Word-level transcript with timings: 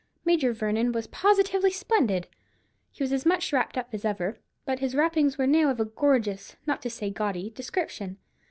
Major 0.25 0.51
Vernon 0.51 0.91
was 0.93 1.05
positively 1.05 1.69
splendid. 1.69 2.27
He 2.89 3.03
was 3.03 3.13
as 3.13 3.23
much 3.23 3.53
wrapped 3.53 3.77
up 3.77 3.89
as 3.93 4.03
ever; 4.03 4.39
but 4.65 4.79
his 4.79 4.95
wrappings 4.95 5.37
now 5.37 5.65
were 5.65 5.69
of 5.69 5.79
a 5.79 5.85
gorgeous, 5.85 6.55
not 6.65 6.81
to 6.81 6.89
say 6.89 7.11
gaudy, 7.11 7.51
description. 7.51 8.17